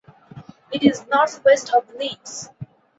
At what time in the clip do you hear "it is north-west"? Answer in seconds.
0.71-1.75